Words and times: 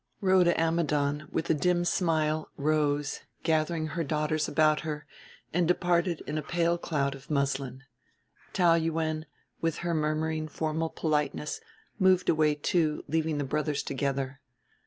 Rhoda 0.19 0.59
Ammidon 0.59 1.27
with 1.29 1.51
a 1.51 1.53
dim 1.53 1.85
smile 1.85 2.49
rose, 2.57 3.19
gathering 3.43 3.85
her 3.89 4.03
daughters 4.03 4.47
about 4.47 4.79
her, 4.79 5.05
and 5.53 5.67
departed 5.67 6.23
in 6.25 6.39
a 6.39 6.41
pale 6.41 6.79
cloud 6.79 7.13
of 7.13 7.29
muslin. 7.29 7.83
Taou 8.51 8.73
Yuen, 8.81 9.27
with 9.61 9.77
her 9.85 9.93
murmuring 9.93 10.47
formal 10.47 10.89
politeness, 10.89 11.61
moved 11.99 12.29
away 12.29 12.55
too, 12.55 13.03
leaving 13.07 13.37
the 13.37 13.43
brothers 13.43 13.83
together. 13.83 14.41